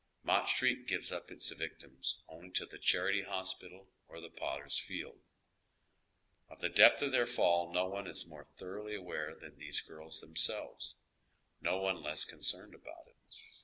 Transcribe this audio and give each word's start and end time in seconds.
Mott 0.23 0.49
Street 0.49 0.87
gives 0.87 1.11
np 1.11 1.29
its 1.29 1.49
victims 1.49 2.15
only 2.27 2.49
to 2.49 2.65
the 2.65 2.79
Charity 2.79 3.21
Hospital 3.21 3.87
or 4.07 4.17
tlie 4.17 4.35
Potter's 4.35 4.79
Field. 4.79 5.21
Of 6.49 6.59
the 6.59 6.69
depth 6.69 7.03
of 7.03 7.11
their 7.11 7.27
fall 7.27 7.71
no 7.71 7.87
one 7.87 8.07
is 8.07 8.25
more 8.25 8.45
thoroughly 8.55 8.95
aware 8.95 9.35
than 9.35 9.59
these 9.59 9.79
girls 9.79 10.19
themselves; 10.19 10.95
no 11.61 11.77
one 11.77 12.01
less 12.01 12.25
concerned 12.25 12.73
about 12.73 13.09
it. 13.09 13.35